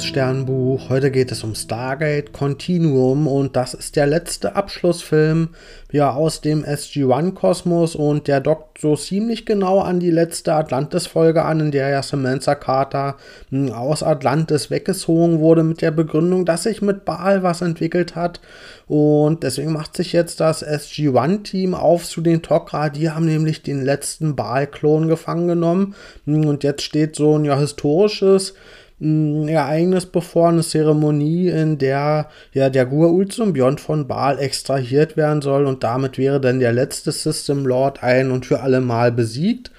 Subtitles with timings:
[0.00, 0.88] liebes Sternbuch.
[0.88, 5.50] Heute geht es um Stargate Continuum und das ist der letzte Abschlussfilm
[5.92, 11.60] ja, aus dem SG-1-Kosmos und der dockt so ziemlich genau an die letzte Atlantis-Folge an,
[11.60, 13.16] in der ja Samantha Carter
[13.50, 18.40] hm, aus Atlantis weggezogen wurde mit der Begründung, dass sich mit Baal was entwickelt hat.
[18.86, 22.88] Und deswegen macht sich jetzt das SG-1-Team auf zu den Tok'ra.
[22.88, 25.94] Die haben nämlich den letzten Baal-Klon gefangen genommen.
[26.24, 28.54] Hm, und jetzt steht so ein ja historisches
[29.00, 35.66] ein Ereignis bevor, eine Zeremonie, in der ja der Gur-Ul-Symbiont von Baal extrahiert werden soll
[35.66, 39.70] und damit wäre dann der letzte System Lord ein und für alle Mal besiegt.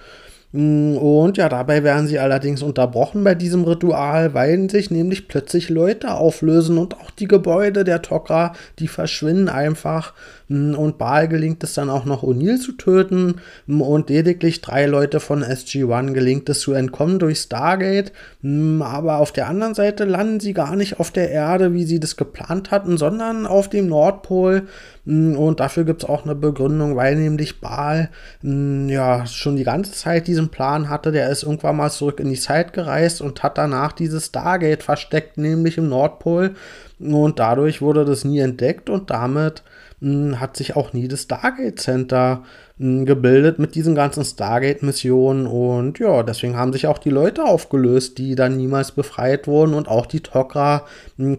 [0.53, 5.69] Mm, und ja, dabei werden sie allerdings unterbrochen bei diesem Ritual, weil sich nämlich plötzlich
[5.69, 10.13] Leute auflösen und auch die Gebäude der Tok'ra, die verschwinden einfach.
[10.49, 13.35] Mm, und Baal gelingt es dann auch noch O'Neill zu töten
[13.67, 18.11] mm, und lediglich drei Leute von SG-1 gelingt es zu entkommen durch Stargate.
[18.43, 22.17] Aber auf der anderen Seite landen sie gar nicht auf der Erde, wie sie das
[22.17, 24.63] geplant hatten, sondern auf dem Nordpol.
[25.05, 28.09] Und dafür gibt es auch eine Begründung, weil nämlich Baal
[28.43, 31.11] ja schon die ganze Zeit diesen Plan hatte.
[31.11, 35.37] Der ist irgendwann mal zurück in die Zeit gereist und hat danach dieses Stargate versteckt,
[35.37, 36.55] nämlich im Nordpol.
[36.99, 39.63] Und dadurch wurde das nie entdeckt und damit
[40.01, 42.43] mh, hat sich auch nie das Stargate Center
[42.77, 45.47] mh, gebildet mit diesen ganzen Stargate-Missionen.
[45.47, 49.73] Und ja, deswegen haben sich auch die Leute aufgelöst, die dann niemals befreit wurden.
[49.73, 50.81] Und auch die Tok'ra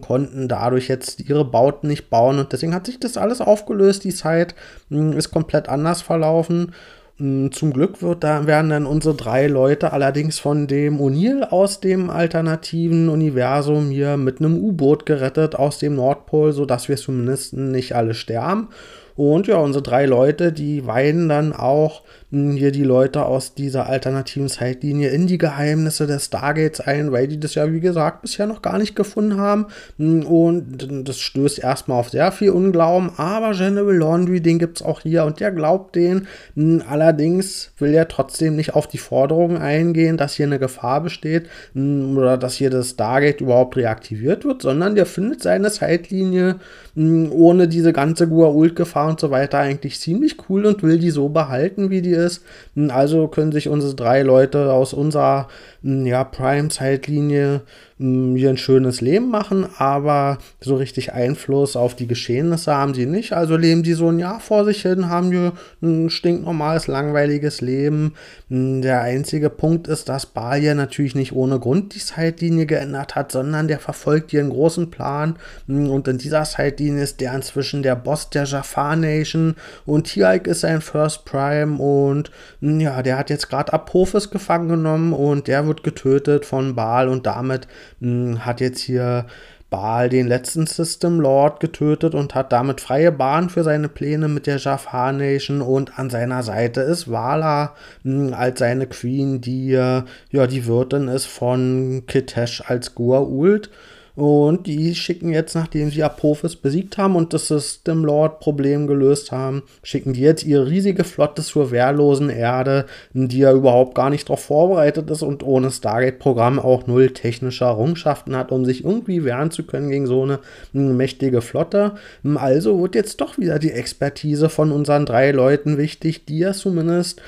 [0.01, 2.39] konnten dadurch jetzt ihre Bauten nicht bauen.
[2.39, 4.03] Und deswegen hat sich das alles aufgelöst.
[4.03, 4.55] Die Zeit
[4.89, 6.73] ist komplett anders verlaufen.
[7.17, 11.79] Hm, zum Glück wird da, werden dann unsere drei Leute allerdings von dem O'Neill aus
[11.79, 17.95] dem alternativen Universum hier mit einem U-Boot gerettet aus dem Nordpol, sodass wir zumindest nicht
[17.95, 18.69] alle sterben.
[19.15, 22.01] Und ja, unsere drei Leute, die weinen dann auch
[22.33, 27.39] hier die Leute aus dieser alternativen Zeitlinie in die Geheimnisse des Stargates ein, weil die
[27.39, 29.67] das ja, wie gesagt, bisher noch gar nicht gefunden haben.
[29.99, 33.11] Hm, und das stößt erstmal auf sehr viel Unglauben.
[33.17, 36.27] Aber General Laundry, den gibt es auch hier und der glaubt den.
[36.55, 41.47] Hm, allerdings will er trotzdem nicht auf die Forderungen eingehen, dass hier eine Gefahr besteht
[41.75, 46.55] oder dass hier das Stargate überhaupt reaktiviert wird, sondern der findet seine Zeitlinie
[46.95, 51.89] ohne diese ganze Gua'uld-Gefahr und so weiter eigentlich ziemlich cool und will die so behalten,
[51.89, 52.43] wie die ist.
[52.89, 55.47] Also können sich unsere drei Leute aus unserer
[55.83, 57.61] ja, Prime-Zeitlinie
[57.97, 63.33] hier ein schönes Leben machen, aber so richtig Einfluss auf die Geschehnisse haben sie nicht.
[63.33, 68.13] Also leben die so ein Jahr vor sich hin, haben hier ein stinknormales, langweiliges Leben.
[68.49, 73.67] Der einzige Punkt ist, dass Balia natürlich nicht ohne Grund die Zeitlinie geändert hat, sondern
[73.67, 75.35] der verfolgt einen großen Plan.
[75.67, 79.55] Und in dieser Zeitlinie ist der inzwischen der Boss der Jafar Nation
[79.85, 82.31] und Tiaik ist sein First Prime und
[82.61, 87.25] ja, der hat jetzt gerade Apophis gefangen genommen und der wird getötet von Baal und
[87.25, 87.67] damit
[87.99, 89.25] hm, hat jetzt hier
[89.69, 94.45] Baal den letzten System Lord getötet und hat damit freie Bahn für seine Pläne mit
[94.45, 97.73] der Jafar Nation und an seiner Seite ist Vala
[98.03, 103.69] mh, hm, als seine Queen, die ja die Wirtin ist von Kitesh als Gua'uld.
[104.15, 109.31] Und die schicken jetzt, nachdem sie Apophis besiegt haben und das System Lord Problem gelöst
[109.31, 114.29] haben, schicken die jetzt ihre riesige Flotte zur wehrlosen Erde, die ja überhaupt gar nicht
[114.29, 119.49] darauf vorbereitet ist und ohne Stargate-Programm auch null technische Errungenschaften hat, um sich irgendwie wehren
[119.49, 120.39] zu können gegen so eine
[120.73, 121.93] mächtige Flotte.
[122.35, 127.19] Also wird jetzt doch wieder die Expertise von unseren drei Leuten wichtig, die ja zumindest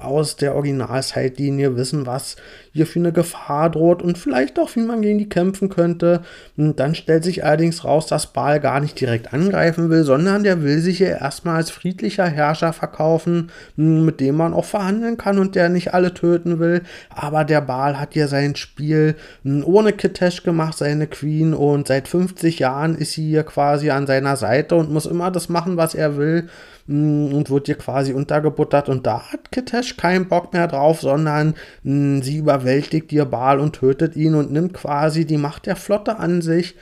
[0.00, 2.34] aus der Originalzeitlinie wissen, was
[2.72, 6.22] hier für eine Gefahr droht und vielleicht auch, wie man gegen die kämpfen könnte.
[6.56, 10.62] Und dann stellt sich allerdings raus, dass Baal gar nicht direkt angreifen will, sondern der
[10.62, 15.54] will sich hier erstmal als friedlicher Herrscher verkaufen, mit dem man auch verhandeln kann und
[15.54, 16.82] der nicht alle töten will.
[17.10, 22.58] Aber der Baal hat hier sein Spiel ohne Kitesh gemacht, seine Queen, und seit 50
[22.58, 26.16] Jahren ist sie hier quasi an seiner Seite und muss immer das machen, was er
[26.16, 26.48] will.
[26.86, 31.54] Mm, und wird dir quasi untergebuttert und da hat Kitesh keinen Bock mehr drauf, sondern
[31.82, 36.18] mm, sie überwältigt ihr Baal und tötet ihn und nimmt quasi die Macht der Flotte
[36.18, 36.74] an sich.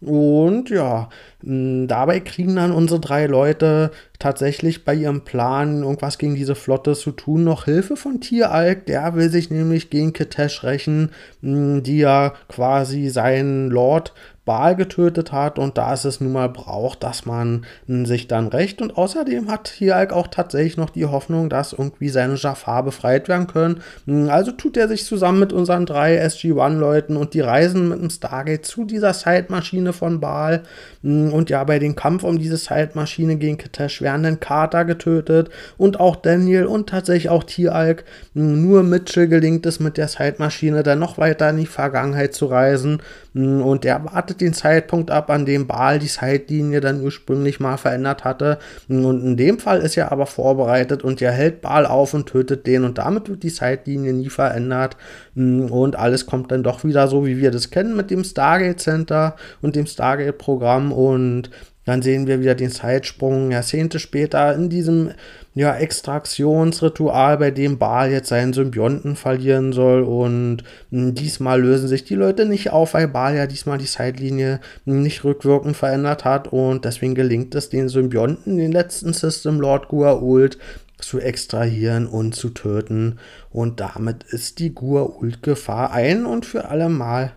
[0.00, 1.10] Und ja,
[1.42, 6.94] mm, dabei kriegen dann unsere drei Leute tatsächlich bei ihrem Plan, irgendwas gegen diese Flotte
[6.94, 8.86] zu tun, noch Hilfe von Tieralk.
[8.86, 11.10] Der will sich nämlich gegen Kitesh rächen,
[11.42, 14.14] die ja quasi seinen Lord
[14.50, 18.82] Baal getötet hat und da ist es nun mal braucht, dass man sich dann rächt
[18.82, 23.46] und außerdem hat Tialk auch tatsächlich noch die Hoffnung, dass irgendwie seine Jafar befreit werden
[23.46, 23.80] können.
[24.28, 28.66] Also tut er sich zusammen mit unseren drei SG-1-Leuten und die reisen mit dem Stargate
[28.66, 30.64] zu dieser Zeitmaschine von Baal
[31.04, 36.00] und ja, bei dem Kampf um diese Zeitmaschine gegen Kitesh werden dann Carter getötet und
[36.00, 38.02] auch Daniel und tatsächlich auch Tialk.
[38.34, 43.00] Nur Mitchell gelingt es mit der Zeitmaschine dann noch weiter in die Vergangenheit zu reisen
[43.32, 48.24] und er wartet den Zeitpunkt ab, an dem Baal die Zeitlinie dann ursprünglich mal verändert
[48.24, 48.58] hatte.
[48.88, 52.66] Und in dem Fall ist er aber vorbereitet und er hält Baal auf und tötet
[52.66, 52.82] den.
[52.84, 54.96] Und damit wird die Zeitlinie nie verändert.
[55.36, 59.36] Und alles kommt dann doch wieder so, wie wir das kennen mit dem Stargate Center
[59.62, 60.90] und dem Stargate-Programm.
[60.90, 61.50] Und
[61.86, 65.12] dann sehen wir wieder den Zeitsprung Jahrzehnte später in diesem
[65.54, 70.02] ja, Extraktionsritual, bei dem Baal jetzt seinen Symbionten verlieren soll.
[70.02, 74.60] Und hm, diesmal lösen sich die Leute nicht auf, weil Baal ja diesmal die Zeitlinie
[74.84, 76.48] nicht rückwirkend verändert hat.
[76.48, 80.58] Und deswegen gelingt es den Symbionten, den letzten System Lord Gua'uld,
[80.98, 83.18] zu extrahieren und zu töten.
[83.50, 87.32] Und damit ist die Gua'uld-Gefahr ein und für alle Mal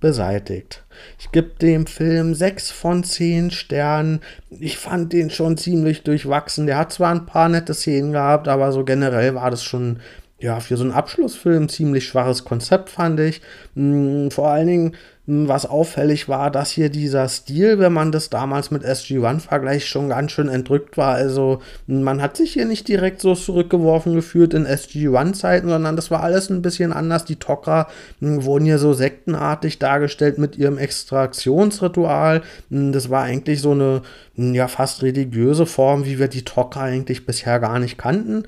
[0.00, 0.84] beseitigt.
[1.18, 4.20] Ich gebe dem Film 6 von 10 Sternen.
[4.50, 6.66] Ich fand den schon ziemlich durchwachsen.
[6.66, 10.00] Der hat zwar ein paar nette Szenen gehabt, aber so generell war das schon
[10.40, 13.40] ja, für so einen Abschlussfilm ziemlich schwaches Konzept, fand ich.
[13.74, 14.96] Hm, vor allen Dingen
[15.30, 20.08] was auffällig war, dass hier dieser Stil, wenn man das damals mit SG-1 vergleicht, schon
[20.08, 21.16] ganz schön entrückt war.
[21.16, 26.22] Also man hat sich hier nicht direkt so zurückgeworfen gefühlt in SG-1-Zeiten, sondern das war
[26.22, 27.26] alles ein bisschen anders.
[27.26, 27.88] Die Tok'ra
[28.20, 32.40] wurden hier so sektenartig dargestellt mit ihrem Extraktionsritual.
[32.70, 34.00] Das war eigentlich so eine
[34.34, 38.44] ja fast religiöse Form, wie wir die Tok'ra eigentlich bisher gar nicht kannten.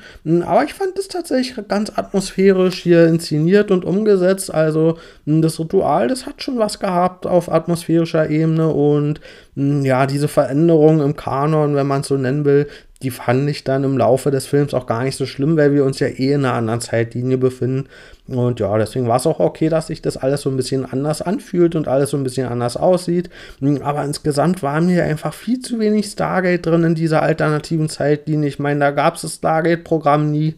[0.46, 4.54] Aber ich fand es tatsächlich ganz atmosphärisch hier inszeniert und umgesetzt.
[4.54, 9.20] Also das Ritual, das hat schon was Spaß gehabt auf atmosphärischer Ebene und
[9.56, 12.68] hm, ja, diese Veränderung im Kanon, wenn man es so nennen will,
[13.02, 15.84] die fand ich dann im Laufe des Films auch gar nicht so schlimm, weil wir
[15.84, 17.88] uns ja eh in einer anderen Zeitlinie befinden.
[18.26, 21.22] Und ja, deswegen war es auch okay, dass sich das alles so ein bisschen anders
[21.22, 23.30] anfühlt und alles so ein bisschen anders aussieht.
[23.60, 28.48] Hm, aber insgesamt war mir einfach viel zu wenig Stargate drin in dieser alternativen Zeitlinie.
[28.48, 30.56] Ich meine, da gab es das Stargate-Programm nie.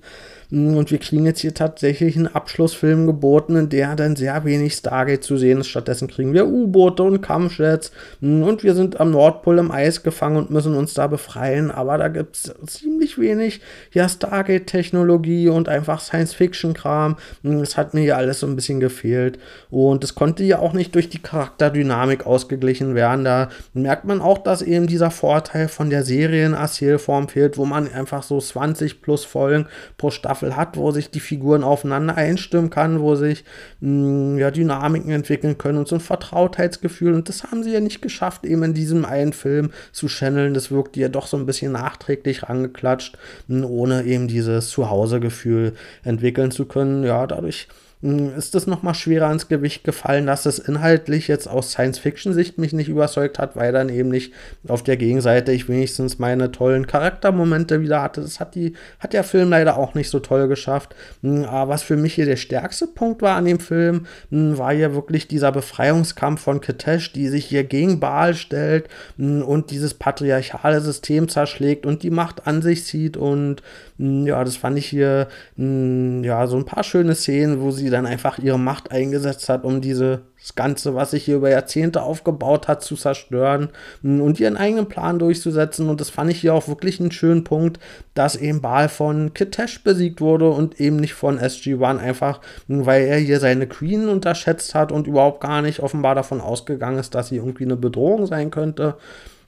[0.53, 5.25] Und wir kriegen jetzt hier tatsächlich einen Abschlussfilm geboten, in der dann sehr wenig Stargate
[5.25, 5.69] zu sehen ist.
[5.69, 7.91] Stattdessen kriegen wir U-Boote und Kampfjets
[8.21, 11.71] mm, und wir sind am Nordpol im Eis gefangen und müssen uns da befreien.
[11.71, 13.63] Aber da gibt es ziemlich wenig
[13.93, 17.17] ja, Stargate-Technologie und einfach Science-Fiction-Kram.
[17.43, 19.39] Das mm, hat mir ja alles so ein bisschen gefehlt.
[19.71, 23.25] Und es konnte ja auch nicht durch die Charakterdynamik ausgeglichen werden.
[23.25, 28.23] Da merkt man auch, dass eben dieser Vorteil von der Serien-Erzählform fehlt, wo man einfach
[28.23, 29.67] so 20 plus Folgen
[29.97, 33.45] pro Staffel Staffel hat, wo sich die Figuren aufeinander einstimmen kann, wo sich
[33.81, 37.15] mh, mm, ja, Dynamiken entwickeln können und so ein Vertrautheitsgefühl.
[37.15, 40.55] Und das haben sie ja nicht geschafft, eben in diesem einen Film zu channeln.
[40.55, 43.17] Das wirkt ja doch so ein bisschen nachträglich rangeklatscht,
[43.49, 47.05] mh, ohne eben dieses Zuhausegefühl entwickeln zu können.
[47.05, 47.69] Ja, dadurch
[48.03, 52.89] ist es nochmal schwerer ins Gewicht gefallen, dass es inhaltlich jetzt aus Science-Fiction-Sicht mich nicht
[52.89, 54.33] überzeugt hat, weil dann eben nicht
[54.67, 58.21] auf der Gegenseite ich wenigstens meine tollen Charaktermomente wieder hatte.
[58.21, 60.97] Das hat, die, hat der Film leider auch nicht so toll geschafft.
[61.23, 64.73] Hm, aber was für mich hier der stärkste Punkt war an dem Film, hm, war
[64.73, 70.81] ja wirklich dieser Befreiungskampf von Kitesh, die sich hier gegen Baal stellt und dieses patriarchale
[70.81, 73.17] System zerschlägt und die Macht an sich zieht.
[73.17, 73.63] Und
[73.99, 78.39] ja, das fand ich hier ja so ein paar schöne Szenen, wo sie dann einfach
[78.39, 80.19] ihre Macht eingesetzt hat, um dieses
[80.57, 83.69] Ganze, was sich hier über Jahrzehnte aufgebaut hat, zu zerstören
[84.03, 85.89] und ihren eigenen Plan durchzusetzen.
[85.89, 87.79] Und das fand ich hier auch wirklich einen schönen Punkt,
[88.15, 93.19] dass eben Baal von Kitesh besiegt wurde und eben nicht von SG-1, einfach weil er
[93.19, 97.37] hier seine Queen unterschätzt hat und überhaupt gar nicht offenbar davon ausgegangen ist, dass sie
[97.37, 98.97] irgendwie eine Bedrohung sein könnte.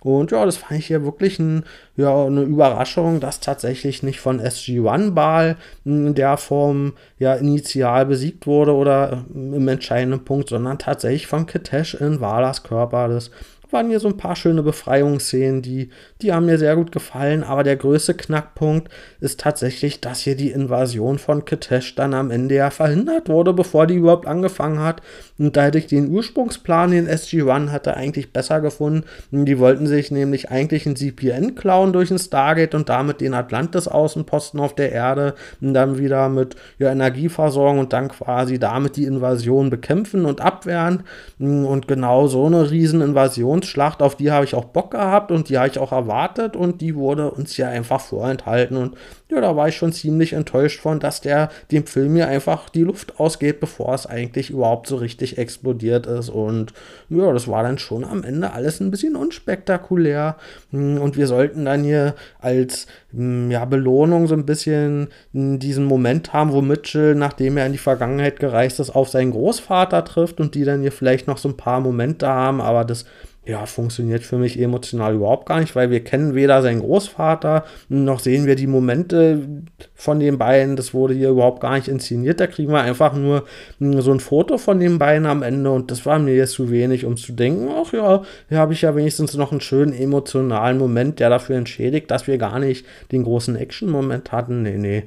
[0.05, 1.65] Und ja, das fand ich hier wirklich ein,
[1.97, 5.57] ja, eine Überraschung, dass tatsächlich nicht von SG-1 Ball
[5.87, 11.95] in der Form ja initial besiegt wurde oder im entscheidenden Punkt, sondern tatsächlich von Kitesh
[11.95, 13.09] in Valas Körper.
[13.09, 13.31] Das
[13.75, 15.91] waren hier so ein paar schöne Befreiungsszenen, die,
[16.23, 17.43] die haben mir sehr gut gefallen.
[17.43, 18.89] Aber der größte Knackpunkt
[19.21, 23.87] ist tatsächlich, dass hier die Invasion von Kitesh dann am Ende ja verhindert wurde, bevor
[23.87, 25.03] die überhaupt angefangen hat.
[25.39, 29.05] Und da hätte ich den Ursprungsplan, den SG-1 hatte, eigentlich besser gefunden.
[29.33, 34.61] Die wollten sich nämlich eigentlich ein CPN klauen durch ein Stargate und damit den Atlantis-Außenposten
[34.61, 39.71] auf der Erde und dann wieder mit ja, Energieversorgung und dann quasi damit die Invasion
[39.71, 41.03] bekämpfen und abwehren.
[41.41, 45.59] Und genau so eine Rieseninvasion Passionsschlacht, auf die habe ich auch Bock gehabt und die
[45.59, 48.97] habe ich auch erwartet und die wurde uns ja einfach vorenthalten und
[49.31, 52.83] ja, da war ich schon ziemlich enttäuscht von, dass der dem Film hier einfach die
[52.83, 56.73] Luft ausgeht, bevor es eigentlich überhaupt so richtig explodiert ist und
[57.09, 60.37] ja, das war dann schon am Ende alles ein bisschen unspektakulär
[60.71, 65.87] hm, und wir sollten dann hier als hm, ja, Belohnung so ein bisschen hm, diesen
[65.87, 70.41] Moment haben, wo Mitchell, nachdem er in die Vergangenheit gereist ist, auf seinen Großvater trifft
[70.41, 73.07] und die dann hier vielleicht noch so ein paar Momente haben, aber das
[73.47, 78.21] ja, funktioniert für mich emotional überhaupt gar nicht, weil wir kennen weder seinen Großvater, noch
[78.21, 79.47] sehen wir die Momente
[79.95, 80.77] von den beiden.
[80.77, 82.41] Das wurde hier überhaupt gar nicht inszeniert.
[82.41, 83.45] Da kriegen wir einfach nur
[83.79, 87.05] so ein Foto von den beiden am Ende und das war mir jetzt zu wenig,
[87.05, 91.21] um zu denken, ach ja, hier habe ich ja wenigstens noch einen schönen emotionalen Moment,
[91.21, 94.63] der dafür entschädigt, dass wir gar nicht den großen Action-Moment hatten.
[94.63, 95.03] Nee, nee.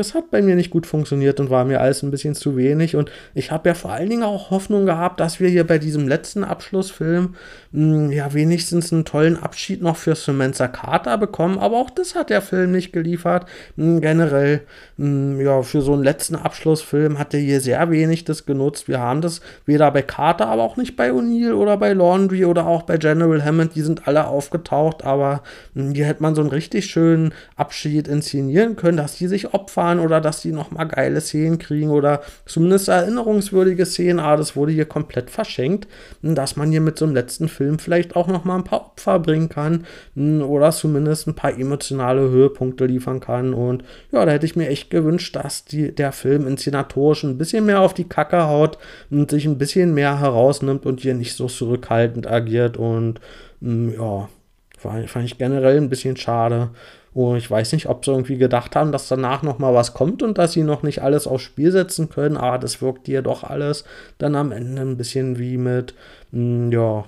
[0.00, 2.96] Das hat bei mir nicht gut funktioniert und war mir alles ein bisschen zu wenig.
[2.96, 6.08] Und ich habe ja vor allen Dingen auch Hoffnung gehabt, dass wir hier bei diesem
[6.08, 7.34] letzten Abschlussfilm
[7.72, 11.58] mh, hm, ja wenigstens einen tollen Abschied noch für Samantha Carter bekommen.
[11.58, 13.44] Aber auch das hat der Film nicht geliefert.
[13.76, 14.62] Mh, hm, generell,
[14.96, 18.88] mh, hm, ja, für so einen letzten Abschlussfilm hat er hier sehr wenig das genutzt.
[18.88, 22.66] Wir haben das weder bei Carter, aber auch nicht bei O'Neill oder bei Laundry oder
[22.66, 23.74] auch bei General Hammond.
[23.74, 25.42] Die sind alle aufgetaucht, aber
[25.74, 30.00] hier hätte man so einen richtig schönen Abschied inszenieren können, dass die sich opfern fahren
[30.00, 34.20] oder dass die nochmal geile Szenen kriegen oder zumindest erinnerungswürdige Szenen.
[34.20, 35.88] Aber das wurde hier komplett verschenkt,
[36.22, 39.48] dass man hier mit so einem letzten Film vielleicht auch nochmal ein paar Opfer bringen
[39.48, 43.54] kann hm, oder zumindest ein paar emotionale Höhepunkte liefern kann.
[43.54, 47.66] Und ja, da hätte ich mir echt gewünscht, dass die, der Film inszenatorisch ein bisschen
[47.66, 48.78] mehr auf die Kacke haut
[49.10, 52.76] und sich ein bisschen mehr herausnimmt und hier nicht so zurückhaltend agiert.
[52.76, 53.20] Und
[53.60, 54.28] hm, ja,
[54.78, 56.70] fand ich generell ein bisschen schade.
[57.12, 60.22] Und ich weiß nicht, ob sie irgendwie gedacht haben, dass danach noch mal was kommt
[60.22, 62.36] und dass sie noch nicht alles aufs Spiel setzen können.
[62.36, 63.84] Aber das wirkt hier doch alles
[64.18, 65.94] dann am Ende ein bisschen wie mit,
[66.30, 67.04] mh, hm, ja,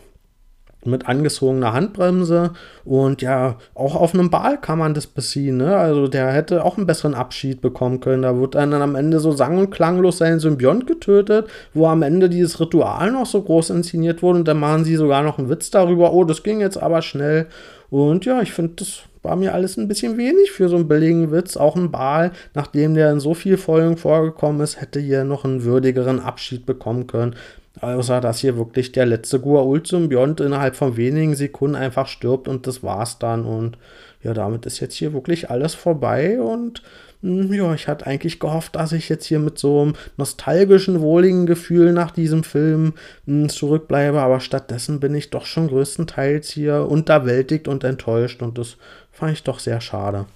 [0.84, 2.52] mit angezogener Handbremse
[2.84, 5.76] und ja, auch auf einem Ball kann man das beziehen, ne?
[5.76, 8.22] Also der hätte auch einen besseren Abschied bekommen können.
[8.22, 12.28] Da wird dann am Ende so sang- und klanglos sein Symbiont getötet, wo am Ende
[12.28, 15.70] dieses Ritual noch so groß inszeniert wurde und dann machen sie sogar noch einen Witz
[15.70, 17.46] darüber, oh, das ging jetzt aber schnell.
[17.90, 21.30] Und ja, ich finde, das war mir alles ein bisschen wenig für so einen billigen
[21.30, 21.56] Witz.
[21.56, 25.64] Auch ein Bal, nachdem der in so viel Folgen vorgekommen ist, hätte hier noch einen
[25.64, 27.36] würdigeren Abschied bekommen können.
[27.80, 32.82] Außer dass hier wirklich der letzte Guault-Symbiont innerhalb von wenigen Sekunden einfach stirbt und das
[32.82, 33.44] war's dann.
[33.44, 33.78] Und
[34.22, 36.82] ja, damit ist jetzt hier wirklich alles vorbei und
[37.22, 41.92] ja, ich hatte eigentlich gehofft, dass ich jetzt hier mit so einem nostalgischen, wohligen Gefühl
[41.92, 42.94] nach diesem Film
[43.26, 48.76] hm, zurückbleibe, aber stattdessen bin ich doch schon größtenteils hier unterwältigt und enttäuscht und das
[49.12, 50.26] fand ich doch sehr schade.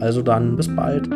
[0.00, 1.08] Also dann, bis bald.